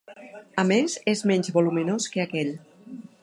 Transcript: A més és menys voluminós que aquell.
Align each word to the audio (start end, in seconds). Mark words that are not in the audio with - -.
A 0.61 0.63
més 0.69 0.95
és 1.13 1.21
menys 1.33 1.53
voluminós 1.59 2.09
que 2.15 2.25
aquell. 2.27 2.53